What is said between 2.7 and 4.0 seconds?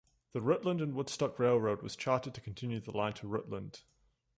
the line to Rutland.